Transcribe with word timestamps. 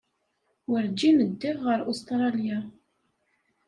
Werǧin 0.69 1.17
ddiɣ 1.31 1.57
ɣer 1.67 1.79
Ustṛalya. 1.91 2.59